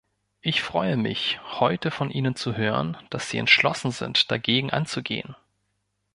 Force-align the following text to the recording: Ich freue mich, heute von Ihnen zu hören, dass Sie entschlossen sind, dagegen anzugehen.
Ich 0.39 0.63
freue 0.63 0.97
mich, 0.97 1.39
heute 1.59 1.91
von 1.91 2.09
Ihnen 2.09 2.35
zu 2.35 2.57
hören, 2.57 2.97
dass 3.11 3.29
Sie 3.29 3.37
entschlossen 3.37 3.91
sind, 3.91 4.31
dagegen 4.31 4.71
anzugehen. 4.71 5.35